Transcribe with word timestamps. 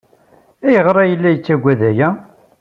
Ayɣer 0.65 0.97
ay 0.97 1.13
la 1.21 1.29
tettged 1.35 1.79
aya? 1.89 2.09